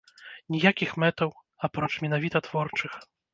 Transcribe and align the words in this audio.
Ніякіх 0.53 0.95
мэтаў, 1.03 1.29
апроч 1.69 1.91
менавіта 2.07 2.43
творчых. 2.49 2.99